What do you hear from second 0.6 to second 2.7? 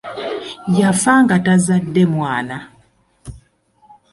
Yafa nga tazadde mwana.